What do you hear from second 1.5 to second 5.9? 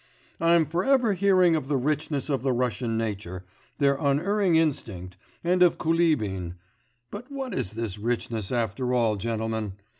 of the richness of the Russian nature, their unerring instinct, and of